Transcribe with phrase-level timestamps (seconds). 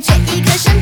[0.00, 0.77] 这一刻山